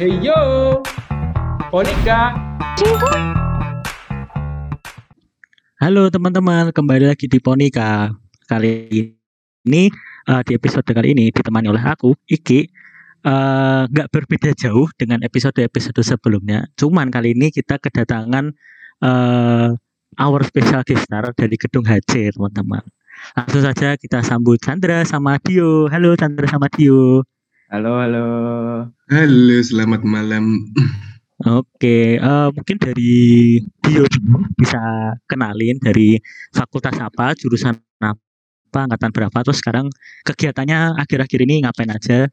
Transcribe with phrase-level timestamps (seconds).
[0.00, 0.80] Hey yo,
[1.68, 2.32] Monika.
[5.76, 8.08] Halo teman-teman, kembali lagi di Ponika.
[8.48, 8.88] Kali
[9.68, 9.92] ini
[10.24, 12.64] uh, di episode kali ini ditemani oleh aku, Iki.
[13.28, 16.64] Uh, nggak berbeda jauh dengan episode-episode sebelumnya.
[16.80, 18.56] Cuman kali ini kita kedatangan
[19.04, 19.68] uh,
[20.16, 22.80] our special guest star dari gedung HC, teman-teman.
[23.36, 25.92] Langsung saja kita sambut Chandra sama Dio.
[25.92, 27.28] Halo Chandra sama Dio.
[27.70, 28.26] Halo, halo.
[29.14, 30.58] Halo, selamat malam.
[31.46, 36.18] Oke, uh, mungkin dari Dio dulu bisa kenalin dari
[36.50, 38.10] fakultas apa, jurusan apa,
[38.74, 39.86] angkatan berapa, terus sekarang
[40.26, 42.26] kegiatannya akhir-akhir ini ngapain aja?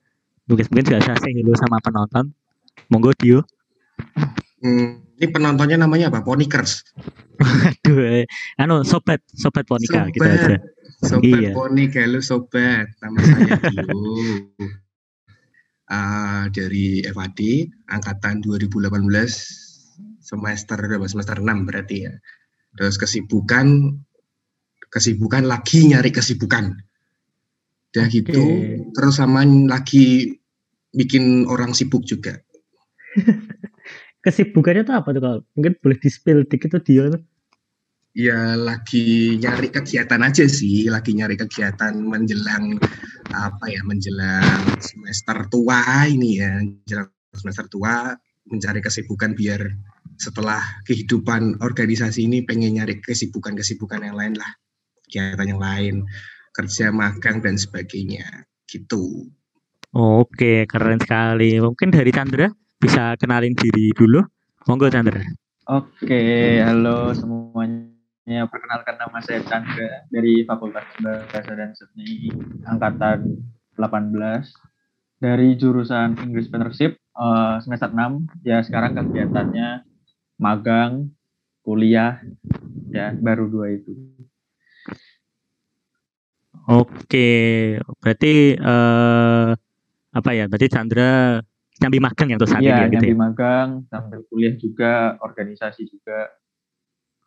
[0.50, 2.34] Mungkin mungkin juga saya hello sama penonton.
[2.90, 3.45] Monggo Dio.
[4.66, 6.26] Hmm, ini penontonnya namanya apa?
[6.26, 6.81] Ponikers.
[7.86, 8.26] Aduh, eh,
[8.58, 10.58] anu sobat, sobat Ponika sobat, gitu aja.
[11.06, 11.54] Sobat Iya.
[11.54, 12.90] Ponik, halo sobat.
[13.06, 14.02] Nama saya Dio.
[15.88, 18.91] Ah, dari FAD angkatan 2018
[20.20, 22.14] semester semester 6 berarti ya.
[22.75, 23.95] Terus kesibukan
[24.92, 26.76] kesibukan lagi nyari kesibukan.
[27.95, 28.92] Udah gitu Oke.
[28.92, 30.36] terus sama lagi
[30.92, 32.36] bikin orang sibuk juga.
[34.28, 37.23] Kesibukannya tuh apa tuh kalau mungkin boleh di spill dikit tuh Dio tuh.
[38.18, 42.82] Ya lagi nyari kegiatan aja sih, lagi nyari kegiatan menjelang
[43.30, 44.42] apa ya, menjelang
[44.82, 48.18] semester tua ini ya, menjelang semester tua
[48.50, 49.70] mencari kesibukan biar
[50.18, 50.58] setelah
[50.90, 54.50] kehidupan organisasi ini pengen nyari kesibukan-kesibukan yang lain lah,
[55.06, 55.95] kegiatan yang lain,
[56.58, 58.26] kerja magang dan sebagainya,
[58.66, 59.30] gitu.
[59.94, 61.62] Oke, keren sekali.
[61.62, 62.50] Mungkin dari Chandra
[62.82, 64.26] bisa kenalin diri dulu.
[64.66, 65.22] Monggo Chandra.
[65.70, 67.77] Oke, halo semuanya.
[68.28, 72.28] Perkenalkan nama saya Chandra dari Fakultas Bahasa dan Seni
[72.67, 73.39] angkatan
[73.80, 74.52] 18
[75.16, 78.28] dari jurusan English Partnership eh, semester 6.
[78.44, 79.88] Ya, sekarang kegiatannya
[80.44, 81.08] magang,
[81.64, 82.20] kuliah,
[82.92, 83.95] ya baru dua itu.
[86.67, 87.32] Oke,
[88.04, 89.49] berarti eh
[90.11, 90.52] apa ya?
[90.52, 91.39] Berarti Chandra
[91.80, 93.15] nyambi magang ya untuk saat Iya, ini ya gitu ya.
[93.15, 96.27] magang, sambil kuliah juga, organisasi juga.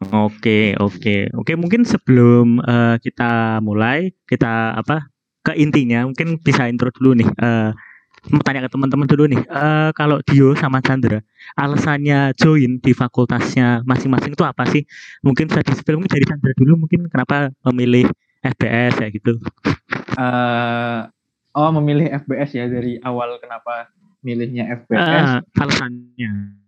[0.01, 1.29] Oke, oke.
[1.37, 5.11] Oke, mungkin sebelum eh, kita mulai, kita apa?
[5.41, 7.29] ke intinya, mungkin bisa intro dulu nih.
[7.41, 7.71] Eh
[8.29, 9.41] mau tanya ke teman-teman dulu nih.
[9.41, 11.25] Eh kalau Dio sama Chandra,
[11.57, 14.85] alasannya join di fakultasnya masing-masing itu apa sih?
[15.25, 18.05] Mungkin bisa di-spill mungkin dari Chandra dulu mungkin kenapa memilih
[18.45, 19.41] FBS ya gitu.
[20.21, 21.01] eh
[21.57, 23.89] oh, memilih FBS ya dari awal kenapa
[24.21, 25.41] milihnya FBS?
[25.41, 26.60] Eh, alasannya.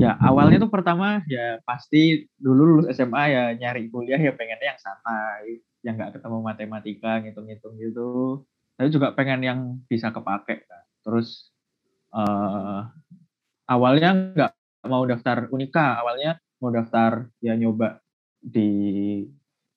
[0.00, 4.80] Ya awalnya tuh pertama ya pasti dulu lulus SMA ya nyari kuliah ya pengennya yang
[4.80, 8.10] santai, yang nggak ketemu matematika ngitung-ngitung gitu.
[8.74, 10.64] Saya juga pengen yang bisa kepake.
[10.64, 10.84] kan.
[11.04, 11.52] Terus
[12.14, 12.80] eh
[13.68, 14.52] awalnya nggak
[14.88, 18.00] mau daftar Unika, awalnya mau daftar ya nyoba
[18.40, 18.68] di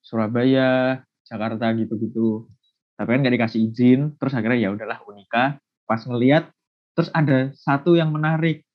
[0.04, 2.48] Surabaya, Jakarta gitu-gitu.
[2.96, 5.60] Tapi kan nggak dikasih izin, terus akhirnya ya udahlah Unika.
[5.88, 6.52] Pas ngeliat,
[6.96, 8.67] terus ada satu yang menarik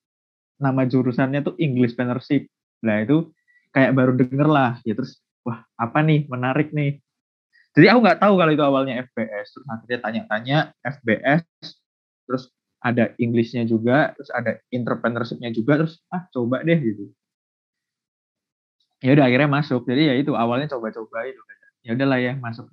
[0.62, 2.46] nama jurusannya tuh English Partnership.
[2.86, 3.34] Nah itu
[3.74, 7.02] kayak baru denger lah, ya terus wah apa nih menarik nih.
[7.72, 11.42] Jadi aku nggak tahu kalau itu awalnya FBS, terus akhirnya tanya-tanya FBS,
[12.28, 12.52] terus
[12.84, 17.08] ada Englishnya juga, terus ada entrepreneurship-nya juga, terus ah coba deh gitu.
[19.02, 19.82] Ya udah akhirnya masuk.
[19.88, 21.42] Jadi ya itu awalnya coba-coba itu.
[21.82, 22.70] Ya udahlah ya masuk.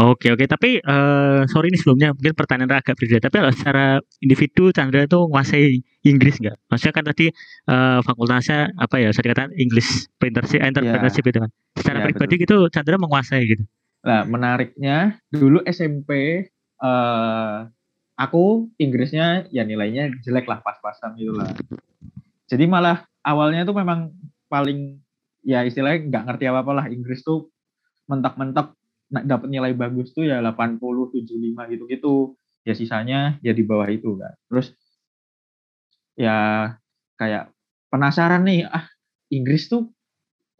[0.00, 3.84] Oke oke tapi eh sorry ini sebelumnya mungkin pertanyaan agak berbeda tapi kalau secara
[4.24, 6.56] individu Chandra itu menguasai Inggris nggak?
[6.72, 7.26] Maksudnya kan tadi
[7.68, 11.50] eh, fakultasnya apa ya saya dikatakan English Partnership Entrepreneurship itu kan.
[11.76, 13.64] Secara Iya, pribadi gitu Chandra menguasai gitu.
[14.00, 16.10] Nah, menariknya dulu SMP
[16.80, 17.58] eh
[18.16, 21.52] aku Inggrisnya ya nilainya jelek lah pas-pasan gitu lah.
[22.48, 24.16] Jadi malah awalnya tuh memang
[24.48, 24.96] paling
[25.44, 27.52] ya istilahnya nggak ngerti apa-apa lah Inggris tuh
[28.08, 28.79] mentok-mentok
[29.10, 30.78] dapat nilai bagus tuh ya 80
[31.12, 32.38] 75 gitu-gitu.
[32.62, 34.34] Ya sisanya ya di bawah itu kan.
[34.46, 34.72] Terus
[36.14, 36.36] ya
[37.16, 37.52] kayak
[37.90, 38.86] penasaran nih ah
[39.32, 39.90] Inggris tuh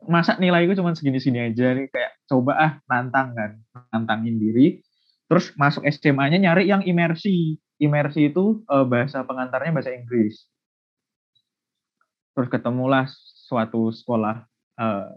[0.09, 3.51] masa nilaiku cuma segini-segini aja nih kayak coba ah nantang kan
[3.93, 4.81] nantangin diri
[5.29, 10.49] terus masuk SMA-nya nyari yang imersi imersi itu eh, bahasa pengantarnya bahasa Inggris
[12.33, 13.05] terus ketemulah
[13.45, 14.49] suatu sekolah
[14.81, 15.09] eh,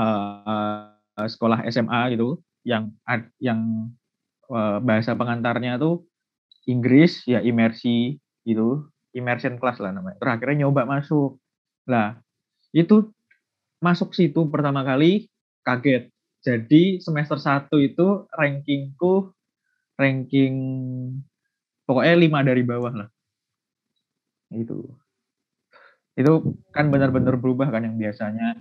[0.00, 2.92] eh, sekolah SMA gitu yang
[3.40, 3.90] yang
[4.48, 6.06] eh, bahasa pengantarnya tuh
[6.68, 11.40] Inggris ya imersi gitu immersion class lah namanya terus akhirnya nyoba masuk
[11.88, 12.20] lah
[12.70, 13.10] itu
[13.80, 15.26] masuk situ pertama kali
[15.64, 16.12] kaget.
[16.40, 19.32] Jadi semester 1 itu rankingku
[20.00, 20.56] ranking
[21.84, 23.10] pokoknya lima dari bawah lah.
[24.50, 24.82] itu
[26.18, 26.32] itu
[26.74, 28.58] kan benar-benar berubah kan yang biasanya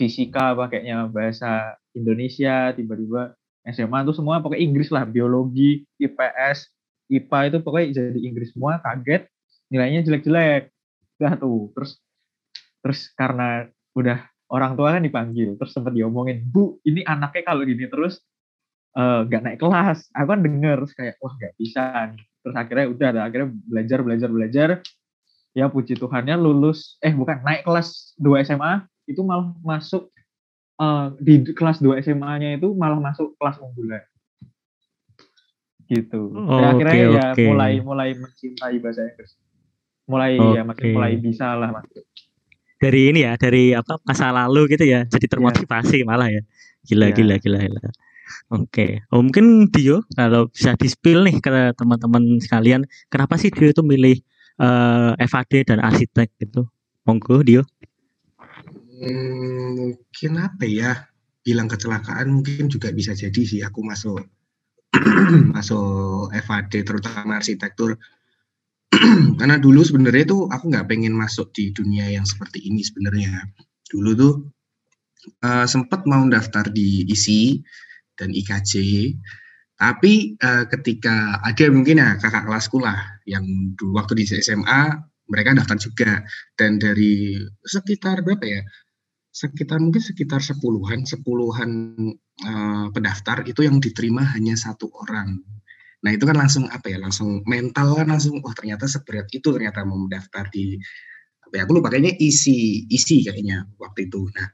[0.00, 3.36] fisika pakainya bahasa Indonesia tiba-tiba
[3.68, 6.72] SMA itu semua pakai Inggris lah biologi IPS
[7.12, 9.26] IPA itu pokoknya jadi Inggris semua kaget
[9.68, 10.72] nilainya jelek-jelek.
[11.20, 12.00] Udah tuh terus
[12.80, 17.84] terus karena udah orang tua kan dipanggil terus sempat diomongin bu ini anaknya kalau gini
[17.92, 18.24] terus
[18.96, 20.08] eh, nggak uh, naik kelas.
[20.16, 21.84] Aku kan denger terus kayak wah nggak bisa
[22.40, 24.68] terus akhirnya udah ada akhirnya belajar belajar belajar.
[25.50, 30.08] Ya puji Tuhannya lulus eh bukan naik kelas 2 SMA itu malah masuk
[30.78, 34.06] uh, di kelas 2 SMA-nya itu malah masuk kelas unggulan
[35.90, 36.30] gitu.
[36.30, 37.46] Oh, Dan akhirnya okay, ya okay.
[37.50, 39.34] mulai mulai mencintai bahasa Inggris.
[40.06, 40.54] Mulai okay.
[40.54, 41.84] ya makin mulai bisa lah mas.
[42.80, 46.08] Dari ini ya, dari apa masa lalu gitu ya, jadi termotivasi yeah.
[46.08, 46.42] malah ya.
[46.86, 47.12] Gila yeah.
[47.12, 47.80] gila gila gila.
[47.82, 47.90] Oke,
[48.50, 48.90] okay.
[49.10, 54.22] oh, mungkin Dio kalau bisa di-spill nih ke teman-teman sekalian, kenapa sih Dio itu milih
[54.62, 56.70] uh, eh, FAD dan arsitek gitu?
[57.04, 57.66] Monggo Dio.
[59.00, 60.92] Hmm, mungkin apa ya?
[61.40, 64.20] Bilang kecelakaan mungkin juga bisa jadi sih aku masuk
[65.56, 67.96] masuk FAD terutama arsitektur.
[69.40, 73.40] Karena dulu sebenarnya tuh aku nggak pengen masuk di dunia yang seperti ini sebenarnya.
[73.88, 74.34] Dulu tuh
[75.48, 77.56] uh, sempet mau daftar di ISI
[78.20, 78.72] dan IKJ
[79.80, 84.92] tapi uh, ketika ada mungkin ya kakak kelasku lah yang dulu waktu di SMA
[85.32, 86.12] mereka daftar juga.
[86.52, 87.32] Dan dari
[87.64, 88.60] sekitar berapa ya
[89.30, 91.70] sekitar mungkin sekitar sepuluhan sepuluhan
[92.42, 95.38] uh, pendaftar itu yang diterima hanya satu orang.
[96.02, 99.86] Nah itu kan langsung apa ya langsung mental kan langsung oh, ternyata seberat itu ternyata
[99.86, 100.74] mau mendaftar di
[101.46, 104.26] apa ya aku lupa kayaknya isi isi kayaknya waktu itu.
[104.34, 104.48] Nah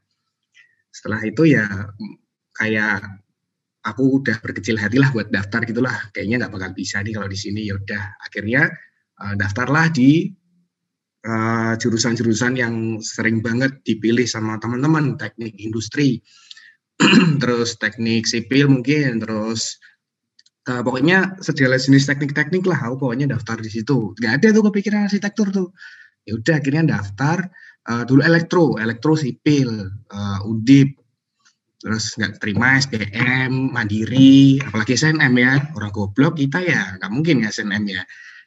[0.92, 1.64] setelah itu ya
[2.56, 3.00] kayak
[3.86, 7.38] aku udah berkecil hati lah buat daftar gitulah kayaknya nggak bakal bisa nih kalau di
[7.38, 7.64] sini.
[7.64, 8.68] Ya udah akhirnya
[9.24, 10.36] uh, daftarlah di
[11.76, 16.22] jurusan-jurusan uh, yang sering banget dipilih sama teman-teman teknik industri.
[17.42, 19.76] Terus teknik sipil mungkin terus
[20.70, 24.16] uh, pokoknya segala jenis teknik-teknik lah aku pokoknya daftar di situ.
[24.16, 25.68] Nggak ada tuh kepikiran arsitektur tuh.
[26.24, 27.52] Ya udah akhirnya daftar
[27.92, 30.96] uh, dulu elektro elektro sipil uh, undip.
[31.76, 35.52] Terus nggak terima SPM mandiri apalagi SNM ya.
[35.76, 38.00] Orang goblok kita ya nggak mungkin ya SNM ya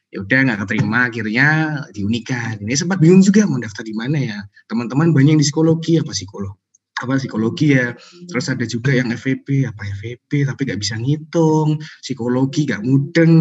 [0.09, 1.47] ya udah nggak keterima akhirnya
[1.93, 4.39] di Unika ini sempat bingung juga mau daftar di mana ya.
[4.65, 6.57] Teman-teman banyak yang di psikologi apa psikolog?
[6.99, 7.93] Apa psikologi ya?
[8.25, 11.77] Terus ada juga yang FVP apa FVP tapi nggak bisa ngitung.
[12.01, 13.35] Psikologi nggak mudeng.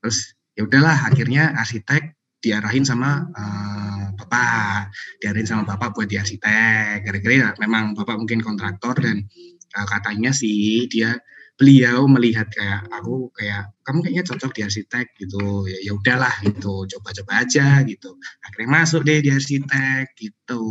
[0.00, 0.18] Terus
[0.56, 4.96] ya udahlah akhirnya arsitek diarahin sama uh, bapak.
[5.20, 7.04] Diarahin sama bapak buat di arsitek.
[7.04, 9.28] Kira-kira memang bapak mungkin kontraktor dan
[9.76, 11.12] uh, katanya sih dia
[11.60, 15.68] beliau melihat kayak aku kayak kamu kayaknya cocok di arsitek gitu.
[15.68, 18.16] Ya ya udahlah gitu coba-coba aja gitu.
[18.40, 20.64] Akhirnya masuk deh di arsitek gitu.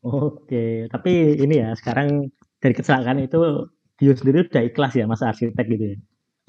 [0.00, 2.32] Oke tapi ini ya sekarang
[2.64, 3.68] dari kecelakaan itu
[3.98, 5.98] Dio sendiri udah ikhlas ya masa arsitek gitu ya?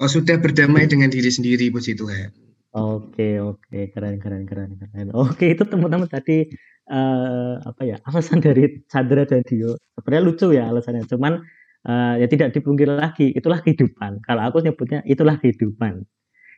[0.00, 2.32] Oh sudah berdamai dengan diri sendiri puji Tuhan.
[2.72, 3.92] Oke oke.
[3.92, 5.12] Keren keren keren keren.
[5.12, 6.48] Oke itu teman-teman tadi
[6.88, 9.76] uh, apa ya alasan dari Chandra dan Dio.
[9.98, 11.04] Sebenarnya lucu ya alasannya.
[11.04, 11.44] Cuman
[11.86, 14.20] uh, ya tidak dipungkiri lagi itulah kehidupan.
[14.24, 16.04] Kalau aku nyebutnya itulah kehidupan.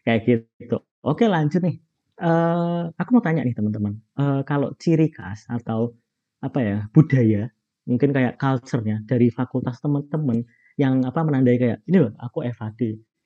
[0.03, 0.83] Kayak gitu.
[1.05, 1.79] Oke lanjut nih.
[2.23, 3.99] Uh, aku mau tanya nih teman-teman.
[4.15, 5.95] Uh, kalau ciri khas atau
[6.43, 7.47] apa ya budaya
[7.87, 10.43] mungkin kayak culture-nya dari fakultas teman-teman
[10.79, 12.81] yang apa menandai kayak ini loh aku FAD,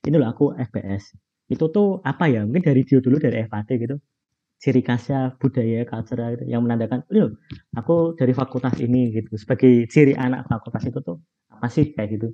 [0.08, 1.12] ini loh aku FPS.
[1.46, 2.42] Itu tuh apa ya?
[2.42, 3.96] Mungkin dari Dio dulu dari FAD gitu
[4.56, 7.36] ciri khasnya budaya culture gitu, yang menandakan loh
[7.76, 9.36] aku dari fakultas ini gitu.
[9.36, 11.20] Sebagai ciri anak fakultas itu tuh
[11.52, 12.28] apa sih kayak gitu?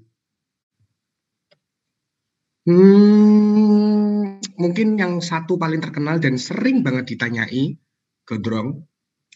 [2.63, 7.75] Hmm, mungkin yang satu paling terkenal dan sering banget ditanyai
[8.23, 8.87] gondrong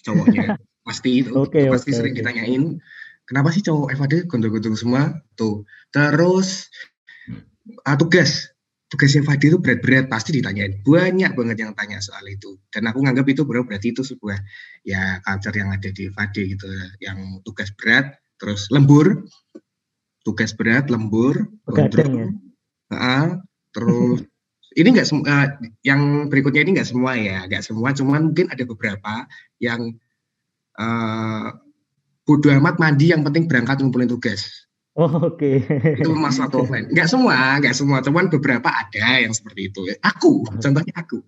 [0.07, 0.55] cowoknya.
[0.87, 2.23] Pasti itu, okay, itu pasti okay, sering okay.
[2.23, 2.62] ditanyain
[3.26, 5.19] kenapa sih cowok FAD gondrong-gondrong semua?
[5.35, 6.71] Tuh terus
[7.83, 8.55] uh, tugas
[8.87, 10.83] tugasnya Fadi itu berat-berat pasti ditanyain.
[10.87, 12.59] Banyak banget yang tanya soal itu.
[12.71, 14.38] Dan aku nganggap itu bro berarti itu sebuah
[14.87, 16.66] ya culture yang ada di Fadi gitu.
[17.02, 19.26] Yang tugas berat terus lembur.
[20.23, 21.38] Tugas berat lembur
[21.71, 22.26] ya?
[22.90, 23.26] uh,
[23.71, 24.26] terus
[24.78, 25.49] ini enggak semua uh,
[25.87, 27.90] yang berikutnya ini enggak semua ya enggak semua.
[27.90, 29.26] Cuman mungkin ada beberapa
[29.59, 29.95] yang
[30.78, 31.49] uh,
[32.26, 34.65] bodoh amat mandi yang penting berangkat ngumpulin tugas
[34.96, 35.60] Oh, Oke.
[35.60, 36.00] Okay.
[36.00, 36.88] Itu masalah offline.
[36.88, 39.80] Enggak semua, enggak semua, cuman beberapa ada yang seperti itu.
[40.00, 41.20] Aku, contohnya aku.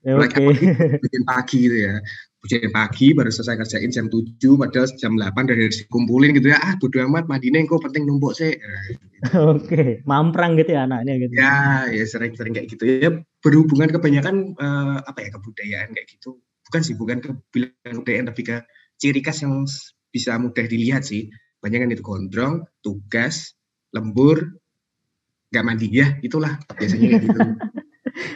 [0.00, 0.56] Ya, Oke.
[1.04, 1.98] bikin pagi gitu ya.
[2.40, 6.58] Bikin pagi baru selesai kerjain jam 7 padahal jam 8 dari dikumpulin gitu ya.
[6.62, 8.56] Ah bodo amat mandine kok penting numpuk sih.
[9.52, 11.36] Oke, mamprang gitu ya anaknya gitu.
[11.36, 13.10] ya ya sering-sering kayak gitu ya
[13.44, 18.56] berhubungan kebanyakan eh, apa ya kebudayaan kayak gitu bukan sih bukan kebudayaan tapi ke
[18.96, 19.68] ciri khas yang
[20.08, 21.28] bisa mudah dilihat sih
[21.60, 23.56] banyak kan itu gondrong tugas
[23.92, 24.56] lembur
[25.50, 27.28] nggak mandi ya itulah biasanya gitu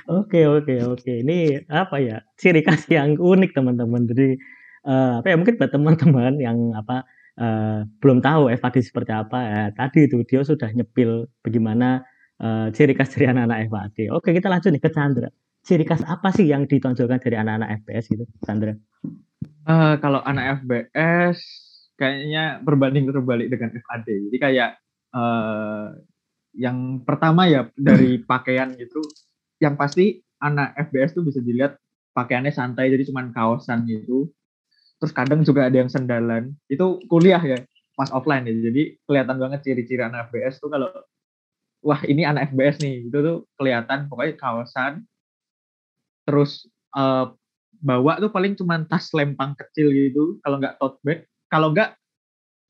[0.05, 1.13] Oke, oke, oke.
[1.25, 2.21] Ini apa ya?
[2.37, 4.05] Ciri khas yang unik teman-teman.
[4.05, 4.37] Jadi
[4.87, 5.37] eh, apa ya?
[5.41, 7.09] Mungkin buat teman-teman yang apa
[7.41, 9.63] eh, belum tahu FAD seperti apa ya.
[9.73, 12.05] Tadi itu dia sudah nyepil bagaimana
[12.41, 13.99] eh, ciri khas dari anak-anak FAD.
[14.13, 15.29] Oke, kita lanjut nih ke Chandra.
[15.65, 18.77] Ciri khas apa sih yang ditonjolkan dari anak-anak FPS gitu, Chandra?
[19.65, 21.41] Eh, kalau anak FBS
[21.95, 24.09] kayaknya berbanding terbalik dengan FAD.
[24.31, 24.71] Jadi kayak
[25.15, 25.87] eh,
[26.55, 29.03] yang pertama ya dari pakaian gitu,
[29.63, 31.79] yang pasti anak FBS tuh bisa dilihat
[32.15, 34.31] pakaiannya santai, jadi cuman kaosan gitu.
[35.03, 36.55] Terus kadang juga ada yang sendalan.
[36.71, 37.59] Itu kuliah ya,
[37.99, 38.71] pas offline ya.
[38.71, 40.91] Jadi kelihatan banget ciri-ciri anak FBS tuh kalau
[41.85, 45.03] wah ini anak FBS nih, itu tuh kelihatan pokoknya kaosan.
[46.25, 46.65] Terus
[46.97, 47.27] eh,
[47.85, 51.97] bawa tuh paling cuman tas lempang kecil gitu kalau nggak tote bag kalau nggak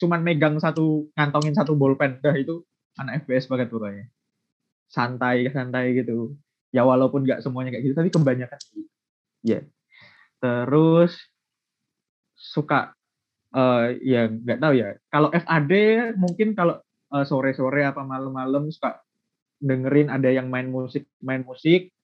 [0.02, 2.62] cuman megang satu ngantongin satu bolpen dah itu
[2.98, 4.06] anak FBS banget pokoknya.
[4.90, 6.34] Santai santai gitu.
[6.74, 8.90] Ya walaupun nggak semuanya kayak gitu tapi kebanyakan gitu
[9.44, 9.60] ya.
[10.40, 11.14] Terus
[12.34, 12.92] suka
[13.54, 14.98] eh ya nggak tahu ya.
[15.12, 15.72] Kalau FAD
[16.18, 16.82] mungkin kalau
[17.14, 18.98] eh, sore-sore apa malam-malam suka
[19.62, 21.94] dengerin ada yang main musik main musik.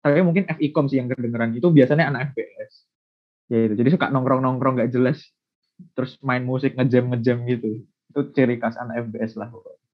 [0.00, 1.52] Tapi mungkin FICOM sih yang kedengeran.
[1.58, 2.72] Itu biasanya anak FBS
[3.50, 3.74] ya itu.
[3.78, 5.35] Jadi suka nongkrong nongkrong nggak jelas
[5.92, 9.84] terus main musik ngejam ngejam gitu itu ciri khas anak FBS lah pokoknya.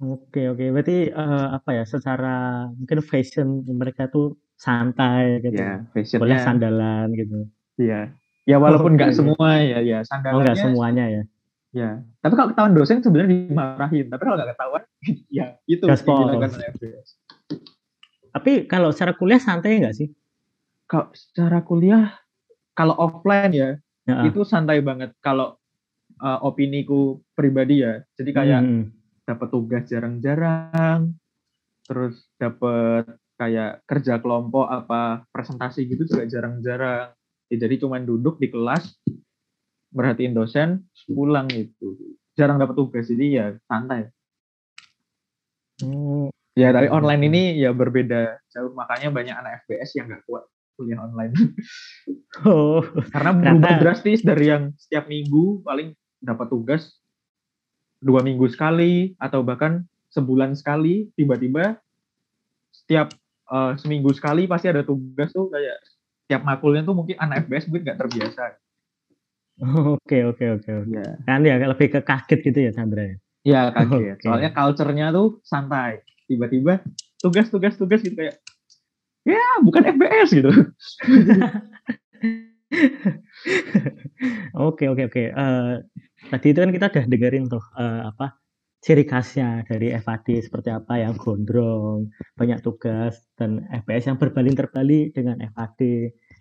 [0.00, 0.64] Oke, oke.
[0.72, 1.84] Berarti eh, apa ya?
[1.84, 5.56] Secara mungkin fashion mereka tuh santai gitu.
[5.56, 7.38] ya Boleh fashionnya sandalan gitu.
[7.80, 8.12] ya
[8.44, 9.16] ya walaupun nggak Oke.
[9.16, 11.22] semua ya ya Oh, sandalannya enggak semuanya ya.
[11.70, 14.82] ya tapi kalau ketahuan dosen sebenarnya dimarahin tapi kalau nggak ketahuan
[15.38, 16.12] ya itu Gaspol.
[16.12, 17.08] yang dilakukan oleh FBS
[18.30, 20.08] Tapi kalau secara kuliah santai enggak sih?
[20.84, 22.04] kalau secara kuliah
[22.74, 23.68] kalau offline ya
[24.10, 25.56] Ya, itu santai banget kalau
[26.18, 28.02] eh, opiniku pribadi ya.
[28.18, 28.82] Jadi kayak hmm,
[29.24, 31.14] dapat tugas jarang-jarang,
[31.86, 33.06] terus dapat
[33.38, 37.14] kayak kerja kelompok apa presentasi gitu juga jarang-jarang.
[37.50, 38.94] Ya, jadi cuman duduk di kelas,
[39.90, 41.98] merhatiin dosen, pulang gitu.
[42.38, 44.06] Jarang dapat tugas, jadi ya santai.
[45.80, 50.44] Oh, Ya dari online ini ya berbeda jauh, makanya banyak anak FBS yang nggak kuat
[50.80, 51.36] kuliah online.
[52.48, 52.80] oh,
[53.12, 56.96] Karena berubah Karena- drastis dari yang setiap minggu paling dapat tugas
[58.00, 61.76] dua minggu sekali atau bahkan sebulan sekali tiba-tiba
[62.72, 63.12] setiap
[63.46, 65.76] eh, seminggu sekali pasti ada tugas tuh kayak
[66.24, 68.42] setiap makulnya tuh mungkin anak FBS mungkin nggak terbiasa.
[69.60, 70.96] oke, oke, oke, oke.
[70.96, 73.16] Ya, Kan ya lebih ke kaget gitu ya Chandra ya.
[73.44, 74.16] ya kaget.
[74.16, 74.24] Oke.
[74.24, 76.00] Soalnya culture-nya tuh santai.
[76.24, 76.80] Tiba-tiba
[77.20, 78.40] tugas-tugas tugas gitu kayak
[79.24, 80.50] ya bukan FBS gitu.
[84.54, 85.22] Oke, oke, oke.
[85.34, 85.72] Eh,
[86.30, 88.26] tadi itu kan kita udah dengerin tuh eh, apa
[88.80, 92.08] ciri khasnya dari FAD seperti apa yang gondrong,
[92.38, 95.80] banyak tugas dan FPS yang berbanding terbalik dengan FAD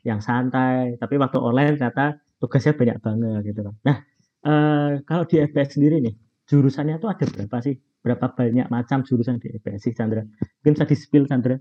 [0.07, 3.75] yang santai, tapi waktu online ternyata tugasnya banyak banget gitu kan.
[3.87, 3.97] Nah,
[4.47, 6.15] eh, kalau di FPS sendiri nih,
[6.47, 7.75] jurusannya tuh ada berapa sih?
[7.99, 10.23] Berapa banyak macam jurusan di FPS sih, Chandra?
[10.63, 11.59] Mungkin bisa di-spill, Chandra?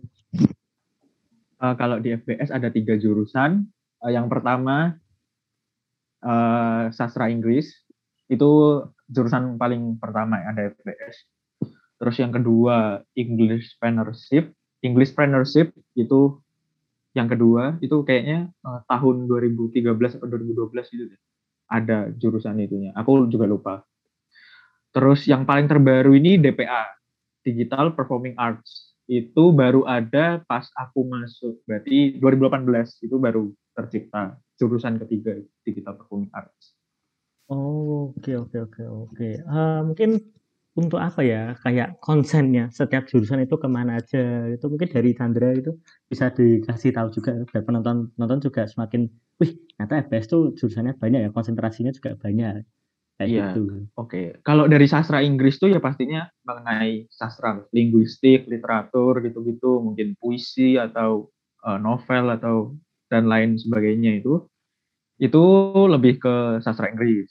[1.58, 3.66] Eh, kalau di FBS ada tiga jurusan.
[4.06, 4.94] Eh, yang pertama
[6.22, 7.74] eh, sastra Inggris
[8.30, 11.26] itu jurusan paling pertama yang ada FBS.
[11.98, 14.54] Terus yang kedua English Partnership.
[14.86, 16.38] English Partnership itu
[17.18, 21.16] yang kedua itu kayaknya eh, tahun 2013 atau 2012 gitu.
[21.68, 22.94] Ada jurusan itunya.
[22.94, 23.74] Aku juga lupa.
[24.94, 26.86] Terus yang paling terbaru ini DPA,
[27.44, 35.00] Digital Performing Arts itu baru ada pas aku masuk berarti 2018 itu baru tercipta jurusan
[35.00, 36.76] ketiga digital performing arts.
[37.48, 39.28] Oh, oke oke oke oke.
[39.40, 40.20] Eh, mungkin
[40.76, 45.50] untuk apa ya, kayak konsennya setiap jurusan itu ke mana aja, itu mungkin dari Chandra
[45.56, 45.74] itu
[46.06, 49.10] bisa dikasih tahu juga biar penonton penonton juga semakin,
[49.40, 52.62] wih ternyata FPS tuh jurusannya banyak ya, konsentrasinya juga banyak
[53.18, 53.46] kayak Iya.
[53.50, 53.62] gitu.
[53.98, 60.78] Oke, kalau dari sastra Inggris tuh ya pastinya mengenai sastra linguistik, literatur gitu-gitu, mungkin puisi
[60.78, 61.28] atau
[61.66, 62.78] eh, novel atau
[63.10, 64.46] dan lain sebagainya itu
[65.18, 65.44] itu
[65.90, 67.26] lebih ke sastra Inggris.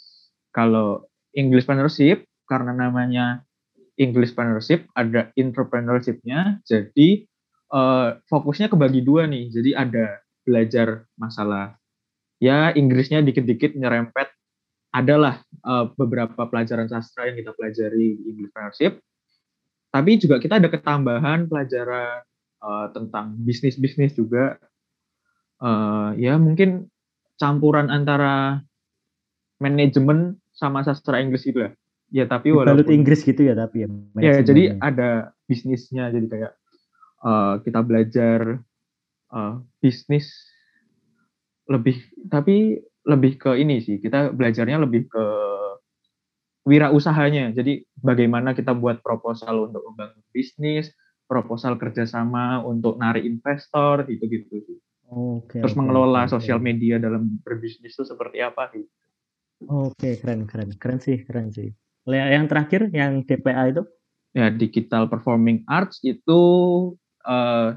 [0.52, 3.48] Kalau English Partnership karena namanya
[3.96, 7.24] English Partnership ada entrepreneurship-nya, jadi
[7.72, 9.48] eh, fokusnya kebagi dua nih.
[9.56, 11.76] Jadi ada belajar masalah
[12.40, 14.37] ya Inggrisnya dikit-dikit nyerempet.
[14.92, 18.94] Adalah eh, beberapa pelajaran sastra yang kita pelajari di English Entrepreneurship.
[19.88, 22.24] Tapi juga kita ada ketambahan pelajaran
[22.64, 24.58] eh, tentang bisnis-bisnis juga.
[25.62, 26.88] Eh, ya mungkin
[27.38, 28.62] campuran antara
[29.62, 31.72] manajemen sama sastra Inggris itu ya.
[32.08, 33.88] Ya tapi Balut walaupun Inggris gitu ya tapi ya.
[34.24, 36.10] Ya, jadi ada bisnisnya.
[36.10, 36.54] Jadi kayak
[37.26, 38.64] eh, kita belajar
[39.36, 39.54] eh,
[39.84, 40.32] bisnis
[41.68, 42.00] lebih,
[42.32, 43.98] tapi lebih ke ini sih.
[44.04, 45.26] Kita belajarnya lebih ke
[46.68, 47.56] wirausahanya.
[47.56, 50.92] Jadi bagaimana kita buat proposal untuk membangun bisnis,
[51.24, 54.60] proposal kerjasama untuk narik investor, gitu-gitu.
[54.68, 54.78] sih.
[55.08, 55.64] Oke.
[55.64, 56.36] Terus oke, mengelola oke.
[56.36, 58.84] sosial media dalam berbisnis itu seperti apa sih?
[59.64, 60.76] Oke, keren keren.
[60.76, 61.72] Keren sih, keren sih.
[62.08, 63.84] Yang terakhir yang DPA itu
[64.36, 66.42] ya digital performing arts itu
[67.24, 67.70] eh,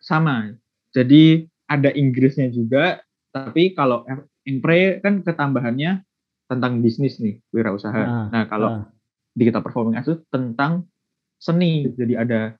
[0.00, 0.56] sama.
[0.96, 2.98] Jadi ada Inggrisnya juga,
[3.30, 4.02] tapi kalau
[4.48, 6.04] Impre kan ketambahannya
[6.50, 8.02] tentang bisnis nih, wirausaha.
[8.02, 8.84] Ah, nah, kalau ah.
[9.36, 10.88] digital performing arts itu tentang
[11.36, 11.88] seni.
[11.94, 12.56] Jadi ada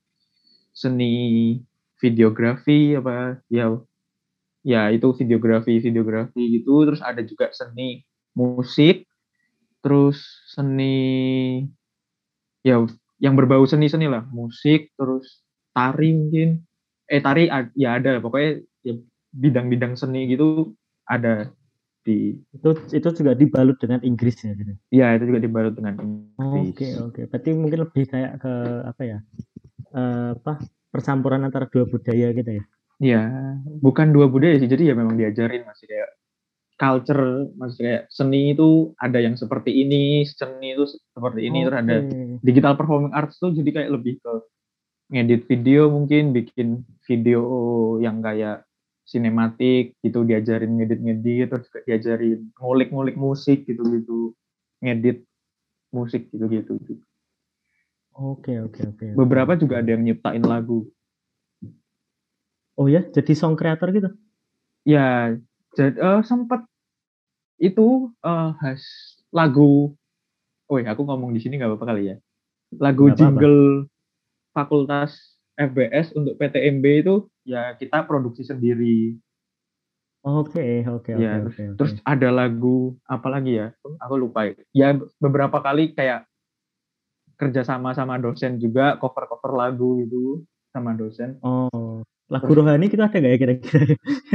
[0.70, 1.56] seni
[2.00, 3.76] videografi apa ya
[4.64, 9.04] ya itu videografi videografi gitu terus ada juga seni musik
[9.80, 10.20] terus
[10.52, 11.64] seni
[12.64, 12.80] ya
[13.20, 15.44] yang berbau seni-seni lah musik terus
[15.76, 16.64] tari mungkin
[17.08, 18.94] eh tari ya ada pokoknya ya
[19.32, 20.72] bidang-bidang seni gitu
[21.04, 21.52] ada
[22.00, 24.72] di itu itu juga dibalut dengan Inggris ya gitu.
[24.88, 26.72] ya itu juga dibalut dengan Inggris.
[26.72, 27.20] Oke oke.
[27.28, 28.52] Berarti mungkin lebih kayak ke
[28.88, 29.18] apa ya?
[29.90, 32.64] Eh, apa percampuran antara dua budaya gitu ya?
[33.00, 33.22] Ya,
[33.80, 34.68] bukan dua budaya sih.
[34.68, 36.10] Jadi ya memang diajarin masih kayak
[36.80, 41.96] culture, masih kayak seni itu ada yang seperti ini, seni itu seperti ini, terus ada
[42.40, 44.32] digital performing arts tuh jadi kayak lebih ke
[45.12, 47.40] ngedit video mungkin, bikin video
[48.00, 48.64] yang kayak
[49.10, 54.38] sinematik gitu, diajarin ngedit-ngedit, terus juga diajarin ngulik-ngulik musik gitu-gitu,
[54.78, 55.26] ngedit
[55.90, 56.78] musik gitu-gitu.
[58.14, 59.06] Oke oke oke.
[59.18, 60.86] Beberapa juga ada yang nyiptain lagu.
[62.78, 64.14] Oh ya, jadi song creator gitu.
[64.86, 65.34] Ya,
[65.74, 66.64] jadi sempat
[67.58, 68.80] itu eh has
[69.34, 69.92] lagu.
[70.70, 72.16] Oh ya, aku ngomong di sini nggak apa-apa kali ya.
[72.78, 73.18] Lagu apa-apa.
[73.18, 73.90] jingle
[74.54, 79.20] Fakultas FBS untuk PTMB itu ya kita produksi sendiri.
[80.24, 81.64] Oke oke oke Ya, oke.
[81.76, 83.76] Terus ada lagu apa lagi ya?
[84.04, 84.48] Aku lupa.
[84.72, 86.28] Ya beberapa kali kayak
[87.40, 90.44] kerja sama sama dosen juga cover-cover lagu gitu
[90.76, 91.40] sama dosen.
[91.40, 93.84] Oh, lagu rohani kita ada nggak ya kira-kira?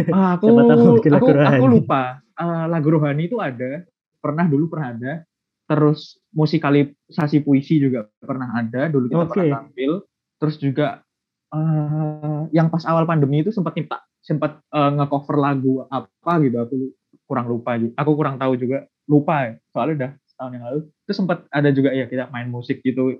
[0.09, 2.25] Ah, aku tahu aku aku lupa.
[2.35, 3.85] Eh, lagu rohani itu ada,
[4.17, 5.13] pernah dulu pernah ada.
[5.65, 9.37] Terus musikalisasi puisi juga pernah ada, dulu kita Oke.
[9.37, 9.91] pernah tampil.
[10.41, 11.04] Terus juga
[11.55, 16.75] eh, yang pas awal pandemi itu sempat nyipta, sempat eh, nge-cover lagu apa gitu, aku
[17.25, 17.93] kurang lupa juga.
[18.03, 19.51] Aku kurang tahu juga, lupa ya.
[19.73, 20.79] Soalnya udah setahun yang lalu.
[21.07, 23.17] Itu sempat ada juga ya kita main musik gitu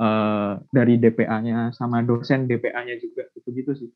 [0.00, 3.90] eh, dari DPA-nya sama dosen DPA-nya juga gitu-gitu sih.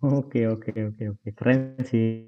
[0.00, 2.24] Oke oke oke oke keren sih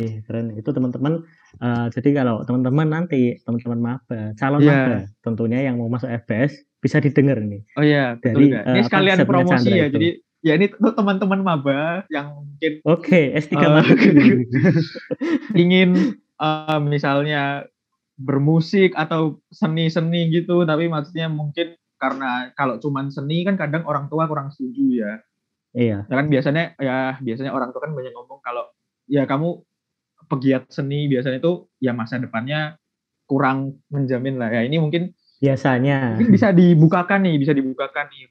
[0.00, 1.26] Ih, keren itu teman-teman
[1.60, 4.70] eh, jadi kalau teman-teman nanti teman-teman maba calon Iya.
[4.72, 8.80] maba tentunya yang mau masuk FBS bisa didengar nih Oh iya, Dari, betul eh, Ini
[8.80, 9.86] apa, sekalian setnya promosi Chandra ya.
[9.86, 9.94] itu.
[9.96, 10.08] Jadi
[10.40, 14.16] ya ini tuh teman-teman maba yang mungkin oke S3 Eh, marketing
[15.62, 15.90] ingin
[16.40, 17.68] eh, misalnya
[18.20, 24.24] bermusik atau seni-seni gitu, tapi maksudnya mungkin karena kalau cuman seni kan kadang orang tua
[24.28, 25.12] kurang setuju ya.
[25.76, 28.68] iya Ya kan biasanya ya biasanya orang tua kan banyak ngomong kalau
[29.08, 29.60] ya kamu
[30.28, 32.76] pegiat seni biasanya itu ya masa depannya
[33.28, 34.64] kurang menjamin lah ya.
[34.64, 38.28] Ini mungkin biasanya mungkin bisa dibukakan nih, bisa dibukakan nih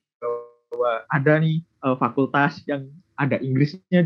[0.70, 4.06] bahwa ada nih eh, fakultas yang ada Inggrisnya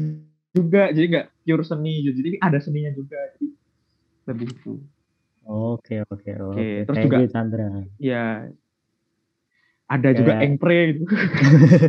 [0.49, 3.47] juga, jadi nggak pure seni, jadi ada seninya juga, jadi
[4.23, 4.73] lebih itu.
[5.43, 7.67] oke oke oke terus Thank juga- you, Chandra
[7.99, 8.47] Ya
[9.85, 11.03] ada juga Kayak- engpre gitu.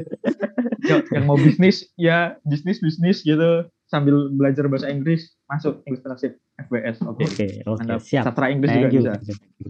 [0.90, 6.36] yang, yang mau bisnis ya bisnis bisnis gitu sambil belajar bahasa Inggris masuk English Translate
[6.60, 6.98] FBS.
[7.06, 7.24] Oke.
[7.24, 8.02] oke oke Mantap.
[8.02, 9.00] siap Sastra Inggris juga Thank you.
[9.00, 9.12] bisa.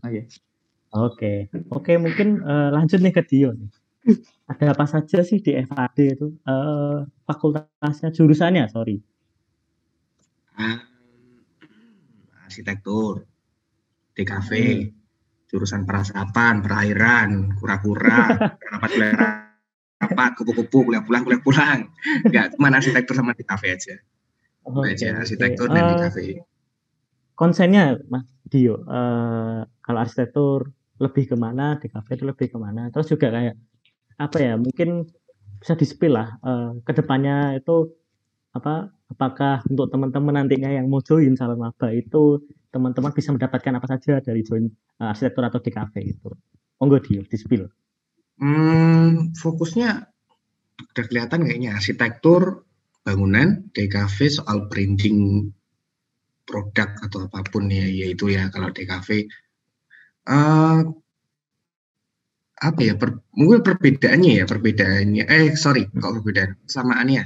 [0.01, 0.54] Thank you.
[0.95, 1.51] Oke.
[1.75, 3.71] Oke, mungkin eh, lanjut nih ke Dio nih.
[4.47, 6.29] Ada apa saja sih di FAD itu?
[6.47, 9.01] Eh, fakultasnya, jurusannya, sorry.
[10.55, 10.79] Ah,
[12.47, 13.27] arsitektur,
[14.15, 14.95] DKV, Hmm.
[15.51, 18.39] jurusan perasapan, perairan, kura-kura,
[18.73, 18.93] rapat
[19.99, 21.79] rapat, kupu-kupu, kuliah pulang, kuliah pulang.
[22.23, 23.95] Enggak, cuma arsitektur sama DKV aja.
[24.65, 26.19] Oke, aja arsitektur Eh, dan DKV.
[27.35, 30.71] konsennya, Mas Dio, eh, kalau arsitektur
[31.03, 32.91] lebih ke mana, di kafe itu lebih ke mana.
[32.93, 33.57] Terus juga kayak
[34.21, 34.55] apa ya?
[34.55, 35.07] Mungkin
[35.59, 37.89] bisa di-spill lah eh, ke depannya itu
[38.55, 42.39] apa apakah untuk teman-teman nantinya yang mau join calon maba itu
[42.71, 44.71] teman-teman bisa mendapatkan apa saja dari join
[45.03, 46.31] uh, arsitektur atau DKV itu
[46.79, 47.67] monggo Dio di-spill
[48.35, 50.11] Hmm, fokusnya
[50.75, 52.67] udah kelihatan kayaknya arsitektur
[53.07, 55.51] bangunan, DKV soal branding
[56.43, 59.31] produk atau apa pun ya, yaitu ya kalau DKV
[60.29, 60.81] uh,
[62.55, 67.23] apa ya per, mungkin perbedaannya ya perbedaannya eh sorry kalau perbedaan persamaannya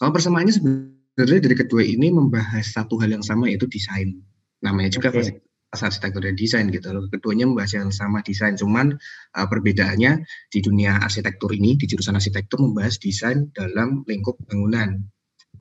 [0.00, 4.24] kalau persamaannya sebenarnya dari kedua ini membahas satu hal yang sama yaitu desain
[4.64, 5.42] namanya juga Oke.
[5.70, 7.06] arsitektur dan desain gitu loh.
[7.08, 8.98] Keduanya membahas yang sama desain, cuman
[9.38, 10.22] uh, perbedaannya
[10.52, 15.00] di dunia arsitektur ini di jurusan arsitektur membahas desain dalam lingkup bangunan,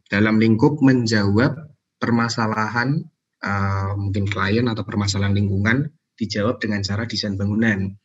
[0.10, 1.56] dalam lingkup menjawab
[2.02, 3.06] permasalahan
[3.44, 7.96] uh, mungkin klien atau permasalahan lingkungan dijawab dengan cara desain bangunan.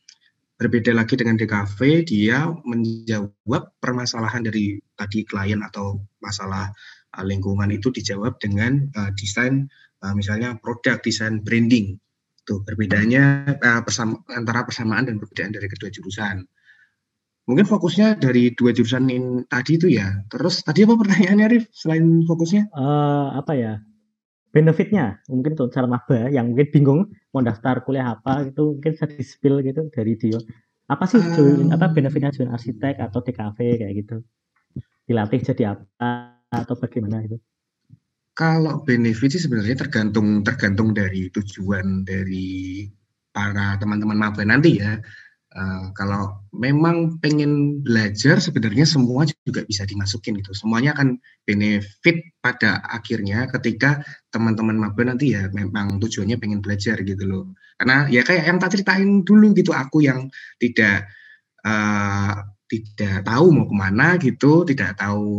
[0.55, 6.71] Berbeda lagi dengan DKV, dia menjawab permasalahan dari tadi klien atau masalah
[7.19, 9.67] uh, lingkungan itu dijawab dengan uh, desain
[9.99, 11.99] uh, misalnya produk desain branding.
[12.47, 16.47] Tuh perbedaannya uh, persama, antara persamaan dan perbedaan dari kedua jurusan.
[17.45, 20.23] Mungkin fokusnya dari dua jurusan ini tadi itu ya.
[20.31, 22.63] Terus tadi apa pertanyaannya Rif selain fokusnya?
[22.71, 23.73] Eh apa ya
[24.55, 27.01] benefitnya mungkin untuk calon maba yang mungkin bingung
[27.35, 30.39] mau daftar kuliah apa gitu mungkin bisa di spill gitu dari Dio.
[30.87, 34.23] Apa sih join apa benefitnya join arsitek atau TKV kayak gitu?
[35.03, 37.35] Dilatih jadi apa atau bagaimana itu?
[38.31, 42.87] Kalau benefit sih sebenarnya tergantung tergantung dari tujuan dari
[43.35, 44.95] para teman-teman maba nanti ya
[45.55, 50.51] Uh, kalau memang pengen belajar sebenarnya semua juga bisa dimasukin gitu.
[50.51, 51.15] Semuanya akan
[51.47, 54.03] benefit pada akhirnya ketika
[54.35, 57.55] teman-teman maba nanti ya memang tujuannya pengen belajar gitu loh.
[57.79, 60.27] Karena ya kayak yang tak ceritain dulu gitu aku yang
[60.59, 61.07] tidak
[61.63, 62.35] uh,
[62.67, 65.31] tidak tahu mau ke mana gitu, tidak tahu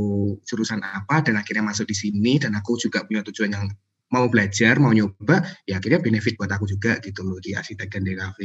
[0.49, 3.69] jurusan apa dan akhirnya masuk di sini dan aku juga punya tujuan yang
[4.09, 8.03] mau belajar, mau nyoba, ya akhirnya benefit buat aku juga gitu loh di arsitek dan
[8.07, 8.39] DKV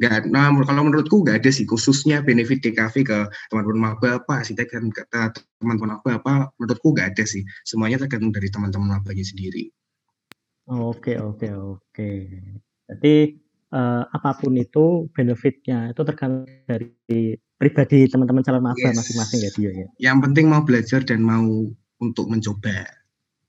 [0.00, 3.18] nggak nah kalau menurutku nggak ada sih khususnya benefit DKV ke
[3.52, 5.02] teman-teman maba apa dan ke
[5.60, 7.42] teman-teman maba apa menurutku nggak ada sih.
[7.66, 9.68] Semuanya tergantung dari teman-teman mabanya sendiri.
[10.68, 12.12] Oke oke oke.
[12.88, 13.14] Jadi
[13.74, 18.96] uh, apa pun itu benefitnya itu tergantung dari pribadi teman-teman calon maba Yes.
[18.96, 19.86] masing-masing ya Dio ya?
[20.10, 21.46] Yang penting mau belajar dan mau
[22.02, 22.88] untuk mencoba.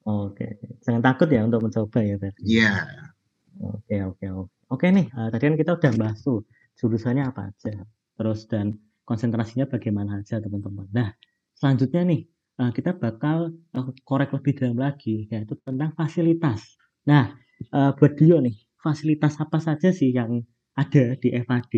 [0.03, 2.75] Oke jangan takut ya untuk mencoba ya tadi ya
[3.62, 4.62] Oke oke oke.
[4.73, 6.39] Oke nih, eh, tadi kan kita udah bahas tuh
[6.81, 7.73] jurusannya apa aja,
[8.17, 8.73] terus dan
[9.05, 10.89] konsentrasinya bagaimana aja teman-teman.
[10.89, 11.13] Nah,
[11.53, 12.21] selanjutnya nih
[12.62, 16.62] eh, kita bakal eh, korek lebih dalam lagi, yaitu tentang fasilitas.
[17.05, 17.38] Nah,
[17.69, 20.41] eh, buat Dio nih, fasilitas apa saja sih yang
[20.73, 21.73] ada di FAD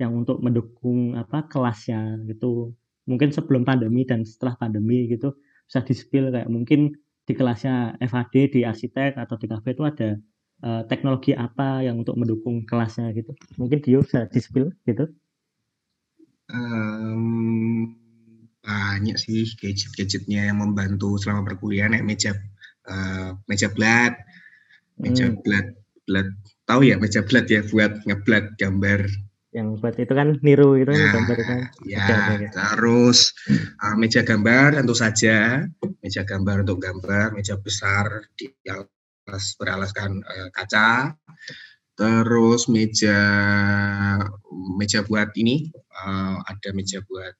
[0.00, 2.72] yang untuk mendukung apa kelasnya gitu?
[3.04, 5.36] Mungkin sebelum pandemi dan setelah pandemi gitu
[5.68, 6.96] bisa di-spill kayak mungkin
[7.28, 10.16] di kelasnya FAD di arsitek atau di kafe itu ada
[10.66, 13.32] eh, teknologi apa yang untuk mendukung kelasnya gitu?
[13.60, 15.04] Mungkin Dio bisa di-spill gitu.
[16.50, 17.94] Em,
[18.66, 22.32] banyak sih gadget-gadgetnya yang membantu selama perkuliahan ya meja
[22.90, 24.14] eh, meja blat
[25.02, 25.66] meja Hmm, blat
[26.06, 26.28] blat
[26.68, 29.00] tahu ya meja blat ya buat ngeblat gambar.
[29.56, 31.52] Yang buat itu kan niru itu kan Nah, gambar itu.
[31.52, 31.60] Kan
[31.94, 32.46] ya oke.
[32.56, 33.18] terus
[33.82, 35.64] uh, meja gambar tentu saja
[36.02, 38.06] meja gambar untuk gambar meja besar
[38.38, 38.46] di
[39.30, 41.14] alas beralaskan uh, kaca.
[41.94, 43.20] Terus meja
[44.80, 47.36] meja buat ini uh, ada meja buat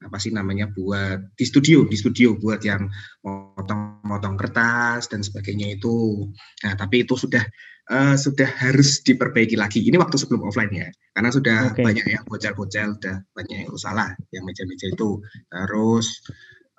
[0.00, 2.88] apa sih namanya buat di studio di studio buat yang
[3.22, 6.28] motong-motong kertas dan sebagainya itu.
[6.64, 7.44] Nah tapi itu sudah
[7.92, 9.84] eh, sudah harus diperbaiki lagi.
[9.84, 11.84] Ini waktu sebelum offline ya karena sudah Oke.
[11.84, 15.20] banyak yang bocel-bocel udah banyak yang salah yang meja-meja itu.
[15.52, 16.06] Terus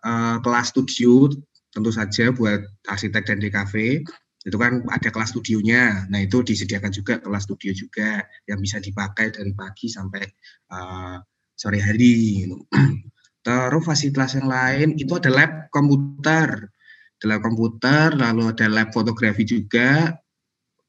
[0.02, 1.30] eh, kelas studio
[1.74, 4.06] tentu saja buat arsitek dan DKV
[4.44, 9.34] itu kan ada kelas studionya nah itu disediakan juga kelas studio juga yang bisa dipakai
[9.34, 10.24] dari pagi sampai
[10.72, 11.18] eh,
[11.58, 12.46] sore hari
[13.44, 16.72] Terus fasilitas yang lain itu ada lab komputer,
[17.20, 20.16] ada lab komputer, lalu ada lab fotografi juga.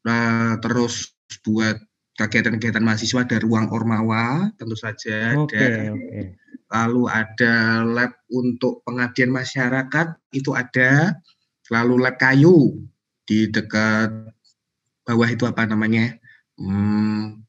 [0.06, 1.74] Nah, terus buat
[2.14, 5.98] kegiatan-kegiatan mahasiswa ada ruang ormawa, tentu saja oke ada.
[5.98, 11.14] oke Lalu ada lab untuk pengabdian masyarakat itu ada.
[11.72, 12.76] Lalu lab kayu
[13.24, 14.10] di dekat
[15.04, 16.16] bawah itu apa namanya?
[16.56, 17.44] Hmm,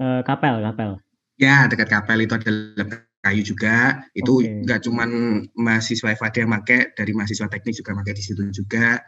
[0.00, 0.92] Eh, kapel kapel
[1.40, 2.88] Ya, dekat kapel itu ada lab
[3.24, 4.02] kayu juga.
[4.14, 4.62] Itu Oke.
[4.62, 5.10] nggak cuman
[5.58, 9.02] mahasiswa FAD yang pakai, dari mahasiswa teknik juga pakai di situ juga.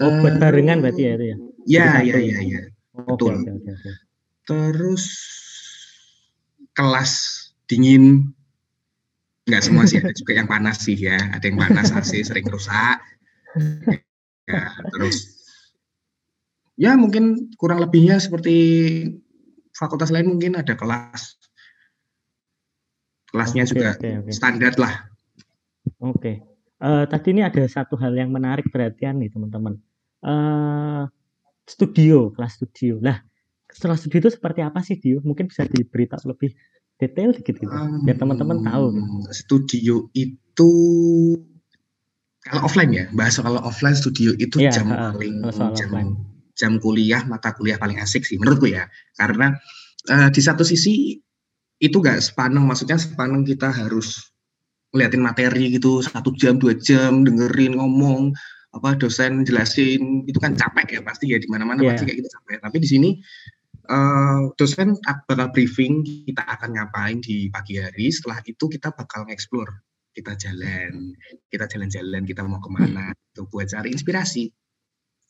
[0.00, 1.36] oh buat barengan berarti ya itu ya
[1.68, 2.40] Ya, ya, ya, ya?
[2.40, 2.60] ya.
[2.96, 3.34] oke Betul.
[3.36, 3.90] oke oke oke
[4.48, 5.04] Terus
[6.74, 7.12] kelas
[7.68, 8.32] dingin.
[9.50, 12.96] Nggak semua sih ada juga yang panas sih ya ada yang panas AC sering rusak
[14.46, 14.62] ya,
[14.94, 15.16] terus
[16.78, 18.56] ya mungkin kurang lebihnya seperti
[19.74, 21.36] fakultas lain mungkin ada kelas
[23.34, 24.30] kelasnya Oke, juga oke, oke.
[24.30, 25.10] standar lah
[26.00, 26.40] Oke.
[26.80, 29.76] Eh, tadi ini ada satu hal yang menarik perhatian nih teman-teman.
[30.24, 31.02] Eh,
[31.68, 32.96] studio, kelas studio.
[33.04, 33.20] Lah,
[33.68, 35.20] setelah studio itu seperti apa sih Dio?
[35.20, 36.56] Mungkin bisa diberitahu lebih
[37.00, 37.72] detail dikit gitu.
[38.04, 38.92] Biar teman-teman tahu.
[38.92, 40.70] Hmm, studio itu
[42.40, 45.34] kalau offline ya bahas kalau offline studio itu Iya, jam heeh, paling
[45.76, 46.10] jam, offline.
[46.56, 49.56] jam kuliah mata kuliah paling asik sih menurutku ya karena
[50.08, 51.20] eh, di satu sisi
[51.80, 54.32] itu gak sepaneng maksudnya sepaneng kita harus
[54.92, 58.32] ngeliatin materi gitu satu jam dua jam dengerin ngomong
[58.70, 61.92] apa dosen jelasin itu kan capek ya pasti ya di mana mana Iya.
[61.92, 63.10] pasti kayak gitu capek tapi di sini
[63.90, 64.94] eh, dosen
[65.26, 69.82] bakal briefing kita akan ngapain di pagi hari setelah itu kita bakal nge-explore.
[70.10, 71.14] Kita jalan
[71.50, 74.50] kita jalan-jalan kita mau ke mana itu buat cari inspirasi.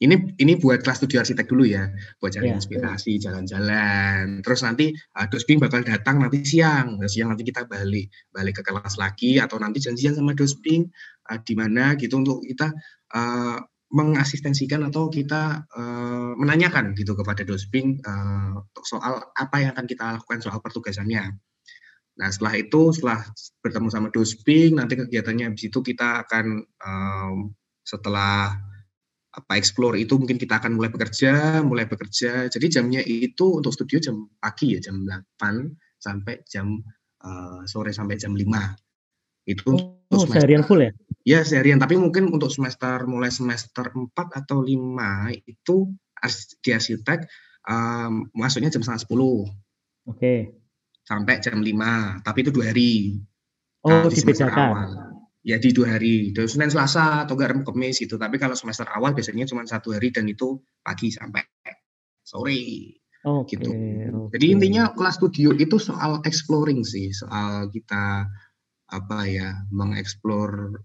[0.01, 1.85] Ini ini buat kelas studi arsitek dulu ya
[2.25, 2.57] buat cari Iya.
[2.57, 4.41] inspirasi jalan-jalan.
[4.41, 6.97] Terus nanti uh, dosbing bakal datang nanti siang.
[6.97, 10.89] Nah, siang nanti kita balik balik ke kelas lagi atau nanti janjian sama dosbing
[11.29, 12.73] uh, di mana gitu untuk kita
[13.13, 20.15] uh, mengasistensikan atau kita uh, menanyakan gitu kepada dosbing uh, soal apa yang akan kita
[20.15, 21.35] lakukan soal pertugasannya
[22.21, 23.25] Nah setelah itu setelah
[23.65, 28.61] bertemu sama dosbing nanti kegiatannya habis itu kita akan um, setelah
[29.31, 32.53] apa explore itu mungkin kita akan mulai bekerja, mulai bekerja.
[32.53, 35.41] Jadi jamnya itu untuk studio jam pagi ya jam 8
[35.97, 36.77] sampai jam
[37.25, 38.45] uh, sore sampai jam 5.
[39.49, 39.73] Itu
[40.11, 40.91] Oh, seharian full ya?
[41.21, 44.09] Ya seharian, tapi mungkin untuk semester mulai semester 4
[44.41, 45.93] atau 5 itu
[46.65, 47.29] di arsitek
[47.69, 50.35] um, masuknya jam setengah 10 Oke.
[51.05, 53.21] sampai jam 5, tapi itu dua hari.
[53.85, 54.69] Oh, Nah, di semester dibedakan.
[54.73, 54.91] awal.
[55.41, 58.21] Ya di dua hari, dari Senin Selasa atau Rabu Kamis gitu.
[58.21, 61.41] Tapi kalau semester awal biasanya cuma satu hari dan itu pagi sampai
[62.21, 62.61] sore
[63.25, 63.57] Oke.
[63.57, 63.73] gitu.
[63.73, 64.37] oke.
[64.37, 68.29] Jadi intinya kelas studio itu soal exploring sih, soal kita
[68.93, 70.77] apa ya mengeksplor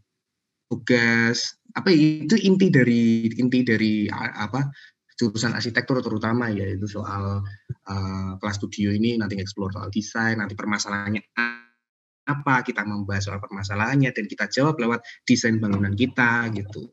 [0.69, 4.71] tugas apa ya, itu inti dari inti dari apa
[5.15, 7.39] jurusan arsitektur terutama ya itu soal
[7.87, 11.23] uh, kelas studio ini nanti explore soal desain nanti permasalahannya
[12.25, 16.91] apa kita membahas soal permasalahannya dan kita jawab lewat desain bangunan kita gitu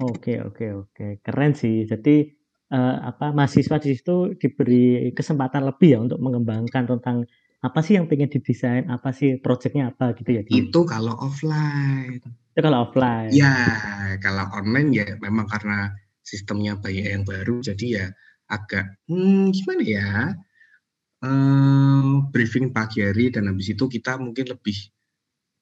[0.00, 1.06] Oke, oke, oke.
[1.20, 1.84] Keren sih.
[1.84, 2.26] Jadi
[2.72, 7.28] eh, apa mahasiswa di situ diberi kesempatan lebih ya untuk mengembangkan tentang
[7.62, 10.42] apa sih yang pengen didesain, apa sih proyeknya apa gitu ya.
[10.50, 12.18] Itu kalau offline
[12.52, 13.30] Itu kalau offline.
[13.30, 13.54] Ya,
[14.18, 15.94] kalau online ya memang karena
[16.26, 18.06] sistemnya banyak yang baru, jadi ya
[18.50, 20.10] agak hmm, gimana ya?
[21.22, 24.74] eh briefing pagi hari dan habis itu kita mungkin lebih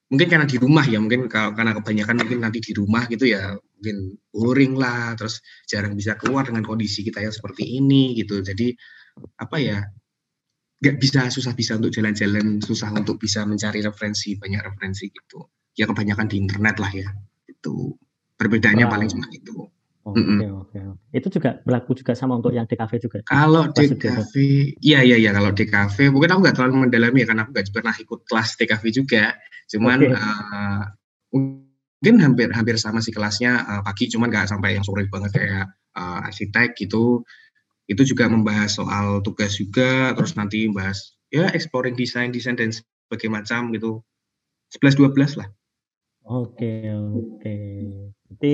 [0.08, 3.60] mungkin karena di rumah ya mungkin kalau karena kebanyakan mungkin nanti di rumah gitu ya
[3.76, 8.72] mungkin boring lah terus jarang bisa keluar dengan kondisi kita yang seperti ini gitu jadi
[9.36, 9.84] apa ya
[10.80, 15.44] nggak bisa susah bisa untuk jalan-jalan susah untuk bisa mencari referensi banyak referensi gitu
[15.76, 17.08] ya kebanyakan di internet lah ya
[17.46, 17.92] itu
[18.34, 18.92] perbedaannya Wow.
[18.92, 19.68] paling cuma itu
[20.00, 20.64] Oke, Mm-mm.
[20.64, 21.06] oke, oke.
[21.12, 23.20] Itu juga berlaku juga sama untuk yang DKV juga.
[23.28, 24.32] kalau Kelas DKV
[24.80, 27.94] iya iya iya kalau DKV mungkin aku nggak terlalu mendalami ya karena aku nggak pernah
[28.00, 29.36] ikut kelas DKV juga
[29.68, 30.16] cuman Oke.
[30.16, 30.82] eh,
[31.36, 35.68] mungkin hampir hampir sama sih kelasnya eh, pagi cuman nggak sampai yang sore banget kayak
[35.68, 37.20] eh, arsitek gitu
[37.90, 40.98] itu juga membahas soal tugas juga terus nanti membahas
[41.34, 43.90] ya exploring desain desain dan sebagainya macam gitu
[44.74, 45.48] 11 12 lah
[46.24, 47.50] Oke, oke.
[48.30, 48.48] Jadi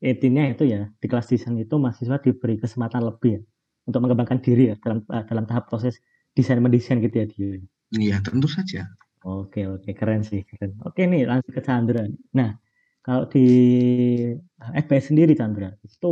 [0.00, 3.40] intinya itu ya di kelas desain itu mahasiswa diberi kesempatan lebih ya
[3.88, 5.94] untuk mengembangkan diri ya dalam eh, dalam tahap proses
[6.36, 7.48] desain mendesain gitu ya dia.
[8.00, 8.80] iya tentu saja
[9.20, 10.70] Oke, oke, keren sih, keren.
[10.86, 12.00] Oke nih, langsung ke Chandra.
[12.38, 12.50] Nah,
[13.04, 13.38] kalau di
[14.64, 16.08] eh, FPS sendiri Chandra, itu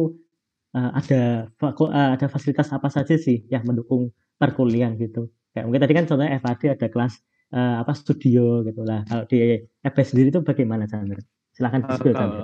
[0.79, 5.27] eh, ada eh, ada fasilitas apa saja sih yang mendukung perkuliahan gitu?
[5.51, 7.15] Kayak mungkin tadi kan contohnya FAD ada kelas
[7.51, 9.03] eh, apa studio gitu lah.
[9.11, 11.19] Kalau di FPS sendiri itu bagaimana Chandra?
[11.51, 12.41] Silahkan Eh, diskusi kalau, Chandra.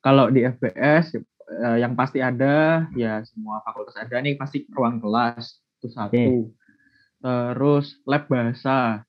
[0.00, 1.06] kalau di FBS
[1.46, 6.32] eh, yang pasti ada ya semua fakultas ada nih pasti ruang kelas itu satu.
[7.20, 9.02] Terus lab bahasa.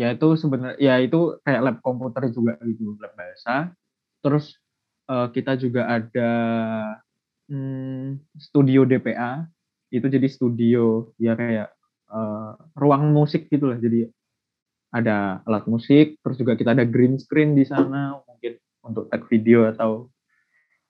[0.00, 3.76] Ya itu sebenarnya ya itu kayak lab komputer juga gitu, lab bahasa.
[4.24, 4.56] Terus
[5.12, 6.30] eh, kita juga ada
[7.52, 9.44] hmm, studio DPA.
[9.92, 11.68] Itu jadi studio ya kayak
[12.08, 13.76] eh, ruang musik gitu lah.
[13.76, 14.08] Jadi
[14.92, 19.68] ada alat musik, terus juga kita ada green screen di sana mungkin untuk tag video
[19.68, 20.08] atau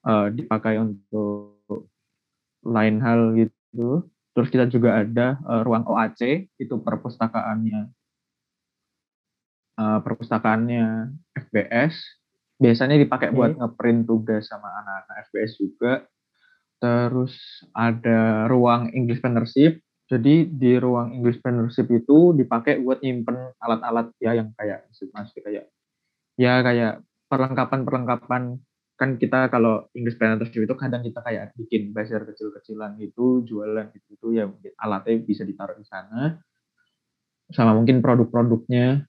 [0.07, 1.59] eh, dipakai untuk
[2.63, 4.07] lain hal gitu.
[4.33, 7.81] Terus kita juga ada eh, ruang OAC itu perpustakaannya
[9.83, 10.87] eh, perpustakaannya
[11.35, 12.23] FBS
[12.63, 13.37] biasanya dipakai Oke.
[13.37, 15.93] buat ngeprint tugas sama anak-anak FBS juga.
[16.83, 19.79] Terus ada ruang English Partnership.
[20.11, 25.71] Jadi di ruang English Partnership itu dipakai buat nyimpen alat-alat ya yang kayak masih kayak
[26.37, 28.59] ya kayak perlengkapan-perlengkapan
[28.99, 34.09] kan kita kalau English Partnership itu kadang kita kayak bikin buzzer kecil-kecilan gitu, jualan gitu
[34.15, 36.39] itu ya mungkin alatnya bisa ditaruh di sana.
[37.51, 39.07] Sama mungkin produk-produknya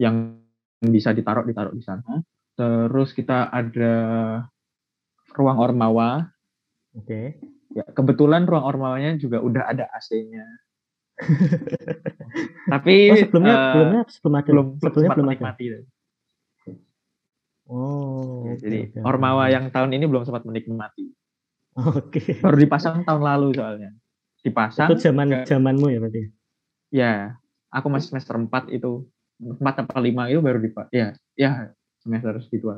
[0.00, 0.40] yang
[0.80, 2.24] bisa ditaruh ditaruh di sana.
[2.56, 3.94] Terus kita ada
[5.36, 6.31] ruang ormawa.
[6.92, 7.40] Oke.
[7.72, 10.44] Ya, kebetulan ruang ormawanya juga udah ada AC-nya.
[12.72, 15.30] Tapi Oh, sebelumnya eh, sebelumnya sebelum ada belum sebelumnya belum ada.
[15.32, 15.64] menikmati.
[17.70, 18.98] Oh, Ya, jadi oke.
[19.06, 21.14] ormawa yang tahun ini belum sempat menikmati.
[21.72, 22.36] Oke.
[22.42, 23.90] Baru dipasang tahun lalu soalnya.
[24.44, 24.92] Dipasang.
[24.92, 26.22] Itu zaman ke- zamanmu ya berarti.
[26.92, 27.14] Ya,
[27.72, 29.08] aku masih semester 4 itu.
[29.40, 30.92] 4 apa 5 itu baru dipasang.
[30.92, 32.68] Ya, ya semester segitu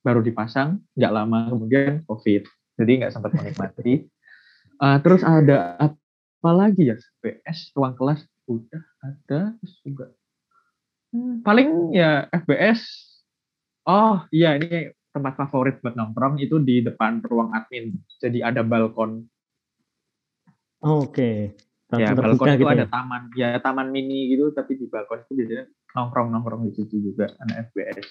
[0.00, 2.48] baru dipasang, nggak lama kemudian COVID.
[2.80, 4.08] Jadi nggak sempat menikmati.
[4.80, 6.96] Eh, terus ada apa lagi ya?
[6.96, 9.40] FBS, ruang kelas udah ada.
[9.60, 10.06] Terus juga
[11.10, 12.86] Hmm, paling ya FBS.
[13.82, 17.98] Oh iya ini tempat favorit buat nongkrong itu di depan ruang admin.
[18.22, 19.26] Jadi ada balkon.
[20.80, 21.58] Oh, Oke.
[21.98, 22.88] ya Langsung balkon itu gitu ada ya.
[22.88, 25.64] taman ya taman mini gitu tapi di balkon itu biasanya
[25.98, 28.06] nongkrong nongkrong di situ juga anak FBS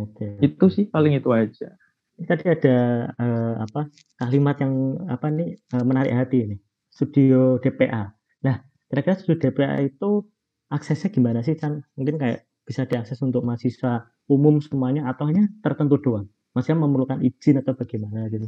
[0.00, 0.40] Oke.
[0.40, 1.76] itu sih paling itu aja
[2.20, 2.76] Tadi ada
[3.16, 3.88] eh, apa
[4.20, 6.56] kalimat yang apa nih eh, menarik hati ini.
[6.90, 8.12] Studio DPA.
[8.44, 8.56] Nah,
[8.92, 10.26] kira-kira studio DPA itu
[10.68, 11.80] aksesnya gimana sih kan?
[11.96, 16.26] Mungkin kayak bisa diakses untuk mahasiswa umum semuanya atau hanya tertentu doang?
[16.52, 18.46] Maksudnya memerlukan izin atau bagaimana gitu?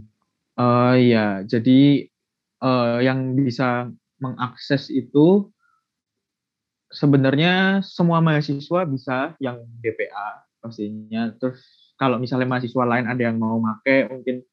[0.59, 2.07] Eh ya jadi
[2.61, 3.89] eh, yang bisa
[4.21, 5.49] mengakses itu
[6.93, 13.59] sebenarnya semua mahasiswa bisa yang DPA pastinya terus kalau misalnya mahasiswa lain ada yang mau
[13.59, 14.45] make mungkin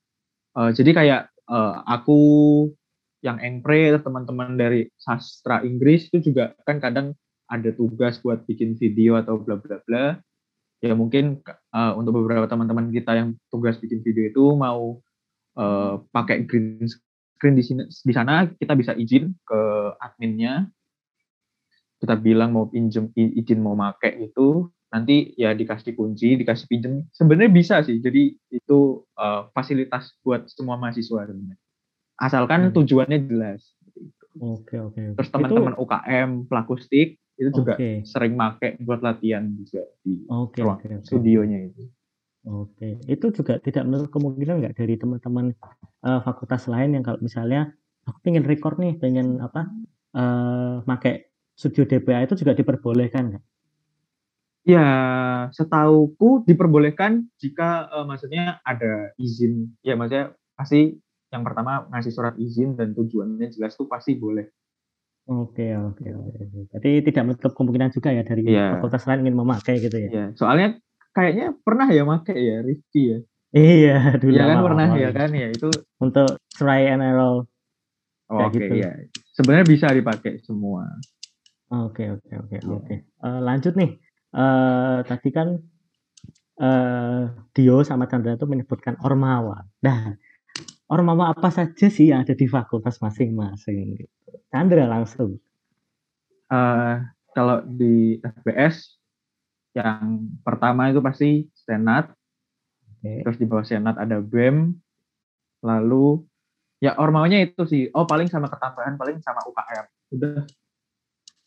[0.58, 2.20] eh, jadi kayak eh, aku
[3.20, 7.12] yang engpre teman-teman dari sastra Inggris itu juga kan kadang
[7.52, 10.16] ada tugas buat bikin video atau bla bla bla.
[10.80, 15.04] Ya mungkin eh, untuk beberapa teman-teman kita yang tugas bikin video itu mau
[15.60, 19.62] eh, pakai green screen di sini di sana kita bisa izin ke
[20.00, 20.72] adminnya.
[22.00, 27.06] Kita bilang mau pinjem i- izin mau make itu nanti ya dikasih kunci dikasih pinjem
[27.14, 28.80] sebenarnya bisa sih jadi itu
[29.16, 31.58] eh, fasilitas buat semua mahasiswa sebenarnya
[32.18, 32.76] asalkan Hmm.
[32.76, 33.62] tujuannya jelas
[34.40, 35.02] Oke oke.
[35.02, 35.16] oke.
[35.18, 38.04] terus Itu- teman-teman UKM pelakustik itu juga Oke.
[38.04, 41.06] sering make buat latihan juga di Oke ruang oke oke.
[41.06, 41.84] studionya itu
[42.40, 45.52] Oke, itu juga tidak menutup kemungkinan nggak dari teman-teman
[46.02, 47.76] eh, fakultas lain yang kalau misalnya
[48.08, 49.68] aku pengen record nih, pengen apa,
[50.16, 53.44] eh pakai studio DPA itu juga diperbolehkan nggak?
[54.70, 54.90] Ya,
[55.50, 59.74] setauku diperbolehkan jika eh, maksudnya ada izin.
[59.82, 60.94] Ya, maksudnya pasti
[61.34, 64.46] yang pertama ngasih surat izin dan tujuannya jelas tuh pasti boleh.
[65.26, 66.42] Oke oke oke.
[66.74, 68.78] Berarti tidak menutup kemungkinan juga ya dari Iya.
[68.78, 70.10] fakultas lain ingin memakai gitu ya?
[70.10, 70.78] Ya, soalnya
[71.14, 73.20] kayaknya pernah ya make ya Rifki ya.
[73.50, 75.18] Iya dulu Iya kan pernah ya gitu.
[75.18, 75.70] kan ya itu.
[75.98, 77.46] Untuk try and error.
[78.30, 78.74] Oh, Oke gitu.
[78.78, 78.94] ya.
[79.34, 80.86] Sebenarnya bisa dipakai semua.
[81.70, 82.74] Oke oke oke Iya.
[82.74, 82.96] oke.
[83.06, 84.02] Eh, lanjut nih.
[84.30, 85.58] Eh tadi kan
[86.60, 87.24] eh
[87.56, 89.66] Dio sama Chandra itu menyebutkan ormawa.
[89.82, 90.14] Nah,
[90.92, 93.98] ormawa apa saja sih yang ada di fakultas masing-masing?
[94.54, 95.42] Chandra langsung.
[96.50, 96.96] Eh
[97.34, 99.00] kalau di FBS
[99.78, 102.10] yang pertama itu pasti senat,
[103.00, 103.22] Oke.
[103.24, 104.74] terus di bawah senat ada BEM,
[105.62, 106.26] lalu
[106.82, 107.84] ya ormawanya itu sih.
[107.94, 109.86] Oh paling sama ketambahan paling sama UKM.
[110.18, 110.46] Udah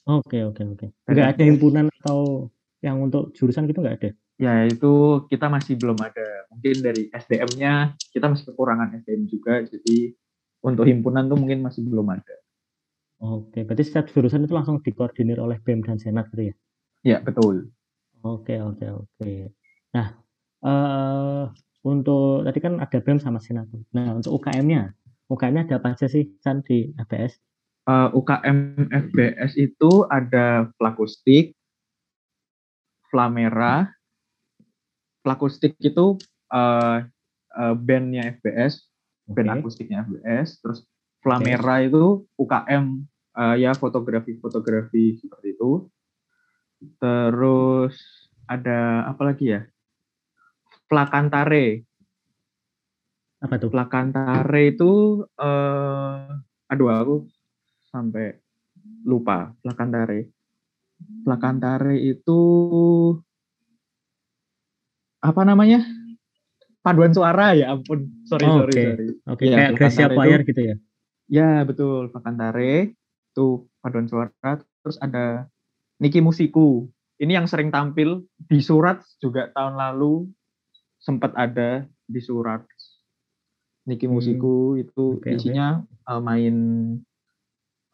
[0.03, 0.87] Oke oke oke.
[1.07, 2.51] Nggak ada himpunan atau
[2.83, 4.11] yang untuk jurusan gitu nggak ada?
[4.43, 6.51] ya itu kita masih belum ada.
[6.51, 9.63] Mungkin dari SDM-nya kita masih kekurangan SDM juga.
[9.63, 10.19] Jadi
[10.67, 12.37] untuk himpunan tuh mungkin masih belum ada.
[13.23, 16.55] Oke, berarti setiap jurusan itu langsung dikoordinir oleh BEM dan Senat gitu ya?
[17.07, 17.71] Ya betul.
[18.27, 19.55] Oke oke oke.
[19.95, 20.19] Nah,
[20.67, 21.45] eh
[21.87, 23.71] untuk tadi kan ada BEM sama Senat.
[23.95, 24.91] Nah, untuk UKM-nya,
[25.31, 27.39] UKM-nya ada apa aja sih Chan di ABS?
[27.83, 31.55] Eh, UKM FBS itu ada Flakustik,
[33.13, 33.93] Flamera.
[35.21, 36.17] Flakustik itu
[36.49, 36.99] eh
[37.53, 38.89] eh, bandnya FBS,
[39.29, 39.59] band Oke.
[39.61, 40.65] akustiknya FBS.
[40.65, 40.89] Terus
[41.21, 43.05] Flamera itu UKM
[43.37, 45.87] eh, ya fotografi-fotografi seperti itu.
[46.97, 47.95] Terus
[48.49, 49.61] ada apa lagi ya?
[50.89, 51.85] Plakantare.
[53.39, 53.71] Apa tuh?
[53.71, 56.27] Plakantare itu eh
[56.73, 57.17] aduh aku
[57.93, 58.41] sampai
[59.05, 59.53] lupa
[61.23, 62.41] Plakantare itu
[65.19, 65.87] apa namanya?
[66.83, 68.11] Paduan suara ya ampun.
[68.27, 68.83] Sorry Oh, sorry oke.
[68.83, 69.07] sorry.
[69.31, 70.77] Oke, Iya, kayak Gracia itu- gitu ya.
[71.31, 72.93] Ya betul Plakantare
[73.31, 73.47] itu
[73.79, 74.35] paduan suara.
[74.83, 75.47] Terus ada
[75.97, 76.91] Niki Musiku.
[77.17, 80.27] Ini yang sering tampil di surat juga tahun lalu
[80.99, 82.67] sempat ada di surat.
[83.83, 85.31] Niki Hmm, Musiku itu oke, oke.
[85.33, 86.55] isinya uh, main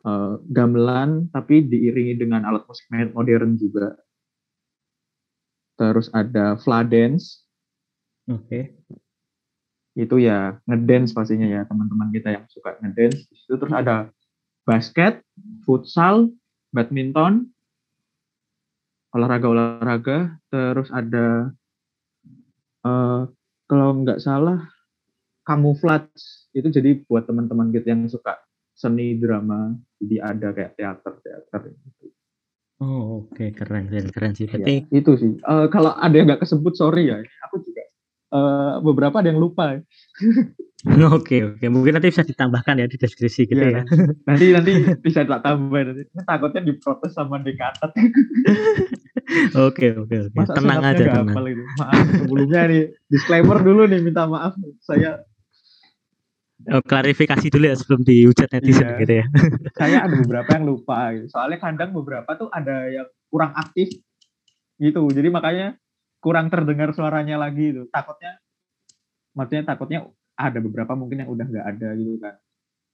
[0.06, 3.96] uh, gamelan tapi diiringi dengan alat musik modern juga.
[5.78, 7.46] Terus ada Fladance
[8.28, 8.76] Oke.
[9.98, 13.26] itu ya ngedance pastinya ya teman-teman kita yang suka ngedance.
[13.26, 14.12] Di situ terus ada
[14.62, 15.24] basket,
[15.66, 16.30] futsal,
[16.70, 17.50] badminton,
[19.16, 21.50] olahraga-olahraga, terus ada
[22.86, 23.22] eh
[23.68, 24.70] kalau nggak salah
[25.42, 28.36] camouflage itu jadi buat teman-teman kita yang suka
[28.76, 32.06] seni drama jadi ada kayak teater teater gitu.
[32.78, 34.46] Oh, oke, keren, keren, keren sih.
[34.46, 37.82] Ya, Berarti itu sih Eh, kalau ada yang nggak kesebut sorry ya aku juga
[38.30, 39.80] eh, beberapa ada yang lupa ya.
[41.18, 41.66] oke, oke.
[41.66, 43.82] Mungkin nanti bisa ditambahkan ya di deskripsi gitu Iya, ya.
[44.30, 44.72] nanti nanti
[45.02, 47.90] bisa tak tambah nanti takutnya diprotes sama Dekatat
[49.68, 50.38] Oke, oke, oke.
[50.54, 51.34] Tenang aja, tenang.
[51.76, 55.20] maaf sebelumnya nih disclaimer dulu nih minta maaf saya
[56.68, 58.98] Oh, klarifikasi dulu ya sebelum dihujat netizen Iya.
[59.00, 59.26] gitu ya.
[59.80, 61.26] saya ada beberapa yang lupa gitu.
[61.32, 63.88] soalnya kadang beberapa tuh ada yang kurang aktif
[64.76, 65.66] gitu jadi makanya
[66.20, 68.36] kurang terdengar suaranya lagi itu takutnya
[69.32, 69.98] maksudnya takutnya
[70.34, 72.36] ada beberapa mungkin yang udah nggak ada gitu kan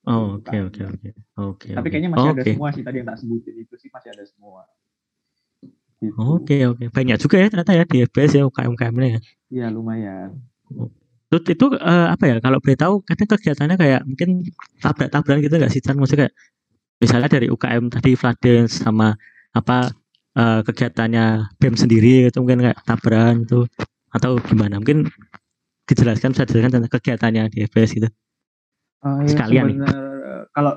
[0.05, 1.09] Oh, oke, oke, oke.
[1.41, 1.69] Oke.
[1.73, 2.53] tapi kayaknya masih ada Oke.
[2.53, 4.69] semua sih tadi yang tak sebutin itu sih masih ada semua
[5.97, 6.13] gitu.
[6.21, 6.85] Oke, oke.
[6.93, 9.21] Banyak juga ya ternyata ya di FBS ya UKM-UKM-nya ya.
[9.49, 10.37] Iya lumayan
[11.35, 14.47] Terus itu eh, apa ya kalau boleh tahu kadang kegiatannya kayak mungkin
[14.79, 15.99] tabrak-tabrakan gitu nggak sih Chan?
[15.99, 16.35] Maksudnya kayak
[17.03, 19.19] misalnya dari UKM tadi Fladens sama
[19.51, 19.91] apa
[20.39, 23.67] eh, kegiatannya BEM sendiri itu mungkin kayak tabrakan itu
[24.15, 24.79] atau gimana?
[24.79, 25.11] Mungkin
[25.91, 28.09] dijelaskan bisa dijelaskan tentang kegiatannya di FBS gitu.
[29.03, 29.75] Eh, ya Sekalian nih.
[29.83, 30.15] sebenarnya
[30.55, 30.73] kalau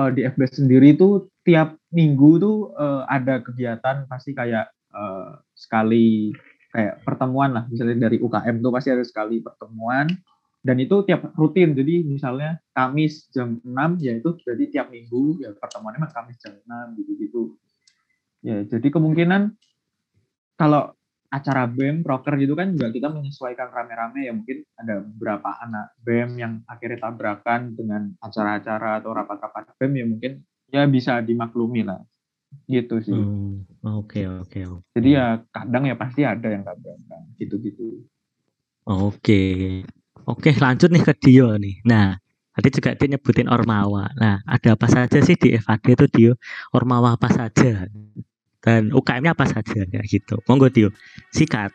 [0.00, 6.32] eh, di FBS sendiri tuh tiap minggu tuh eh, ada kegiatan pasti kayak eh, sekali
[6.74, 7.64] kayak pertemuan lah.
[7.70, 10.10] Misalnya dari UKM tuh pasti ada sekali pertemuan.
[10.64, 11.76] Dan itu tiap rutin.
[11.76, 16.58] Jadi misalnya Kamis jam 6 ya itu berarti tiap minggu ya pertemuannya mah Kamis jam
[16.58, 17.54] 6 gitu-gitu.
[18.42, 19.54] Ya jadi kemungkinan
[20.58, 20.90] kalau
[21.28, 24.26] acara BEM proker gitu kan juga kita menyesuaikan rame-rame.
[24.26, 30.06] Ya mungkin ada beberapa anak BEM yang akhirnya tabrakan dengan acara-acara atau rapat-rapat BEM ya
[30.08, 30.32] mungkin
[30.72, 32.00] ya bisa dimaklumi lah
[32.64, 34.86] gitu sih Hmm, Oke, oke, oke.
[34.92, 38.04] jadi ya kadang ya pasti ada yang tabrakan gitu-gitu
[38.84, 39.80] Oke.
[40.24, 41.80] Oke, lanjut nih ke Dio nih.
[41.84, 42.16] Nah,
[42.52, 44.12] tadi juga dia nyebutin Ormawa.
[44.16, 46.32] Nah, ada apa saja sih di FAD itu Dio?
[46.68, 47.88] Ormawa apa saja?
[48.60, 50.36] Dan UKM-nya apa saja kayak gitu.
[50.44, 50.92] Monggo Dio.
[51.32, 51.72] Sikat.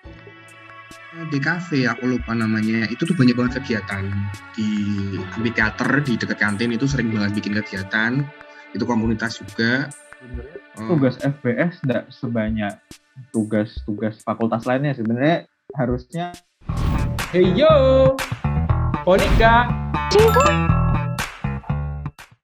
[1.30, 4.08] di kafe aku lupa namanya itu tuh banyak banget kegiatan
[4.56, 4.70] di
[5.36, 8.24] amphitheater di dekat kantin itu sering banget bikin kegiatan
[8.72, 12.76] itu komunitas juga Eh, tugas FBS tidak sebanyak
[13.32, 15.48] tugas-tugas fakultas lainnya sebenarnya
[15.80, 16.36] harusnya
[17.32, 18.18] Hey yo,
[19.08, 19.70] Monica.